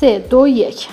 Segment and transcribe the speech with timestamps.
[0.00, 0.88] سه دو یک.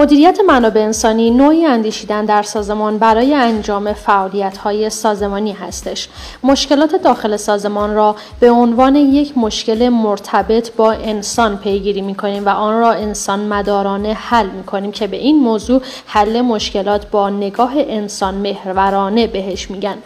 [0.00, 6.08] مدیریت منابع انسانی نوعی اندیشیدن در سازمان برای انجام فعالیت های سازمانی هستش.
[6.42, 12.48] مشکلات داخل سازمان را به عنوان یک مشکل مرتبط با انسان پیگیری می کنیم و
[12.48, 17.72] آن را انسان مدارانه حل می کنیم که به این موضوع حل مشکلات با نگاه
[17.76, 19.96] انسان محورانه بهش میگن.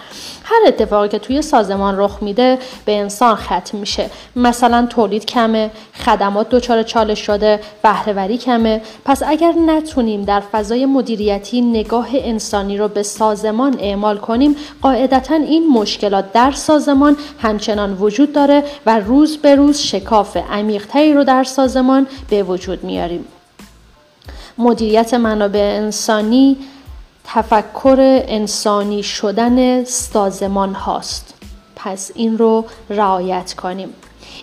[0.44, 5.70] هر اتفاقی که توی سازمان رخ میده به انسان ختم میشه مثلا تولید کمه
[6.04, 9.52] خدمات دچار چالش شده بهرهوری کمه پس اگر
[9.84, 16.52] نتونیم در فضای مدیریتی نگاه انسانی رو به سازمان اعمال کنیم قاعدتا این مشکلات در
[16.52, 22.84] سازمان همچنان وجود داره و روز به روز شکاف عمیقتری رو در سازمان به وجود
[22.84, 23.24] میاریم.
[24.58, 26.56] مدیریت منابع انسانی
[27.24, 31.34] تفکر انسانی شدن سازمان هاست.
[31.76, 33.88] پس این رو رعایت کنیم.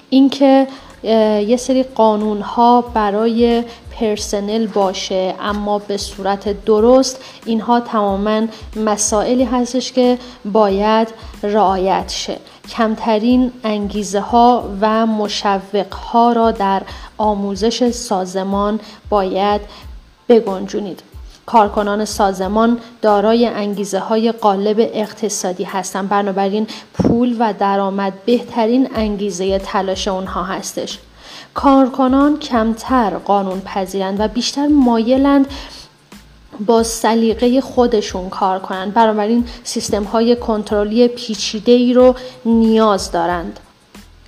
[0.09, 0.67] اینکه
[1.03, 8.41] یه سری قانون ها برای پرسنل باشه اما به صورت درست اینها تماما
[8.75, 11.07] مسائلی هستش که باید
[11.43, 12.37] رعایت شه.
[12.69, 16.81] کمترین انگیزه ها و مشوق ها را در
[17.17, 19.61] آموزش سازمان باید
[20.29, 21.10] بگنجونید.
[21.51, 26.09] کارکنان سازمان دارای انگیزه های قالب اقتصادی هستند.
[26.09, 30.99] بنابراین پول و درآمد بهترین انگیزه تلاش اونها هستش.
[31.53, 35.47] کارکنان کمتر قانون پذیرند و بیشتر مایلند
[36.65, 38.93] با سلیقه خودشون کار کنند.
[38.93, 42.15] بنابراین سیستم های کنترلی پیچیده ای رو
[42.45, 43.59] نیاز دارند.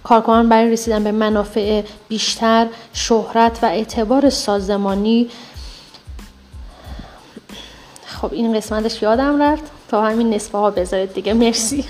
[0.04, 5.30] کارکنان برای رسیدن به منافع بیشتر شهرت و اعتبار سازمانی
[8.24, 9.64] خب این قسمتش یادم رفت.
[9.90, 11.34] تا همین نصفه ها بذارید دیگه.
[11.34, 11.86] مرسی.